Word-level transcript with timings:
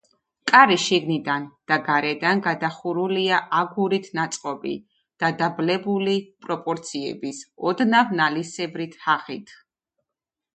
კარი 0.51 0.75
შიგნიდან 0.83 1.43
და 1.71 1.75
გარედან 1.89 2.41
გადახურულია 2.45 3.41
აგურით 3.57 4.09
ნაწყობი, 4.21 4.73
დადაბლებული 5.25 6.17
პროპორციების, 6.47 7.43
ოდნავ 7.73 8.17
ნალისებრი 8.23 8.89
თაღით. 8.97 9.55